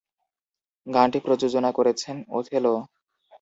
গানটি 0.87 1.19
প্রযোজনা 1.25 1.69
করেছেন 1.77 2.15
ওথেলো। 2.29 2.73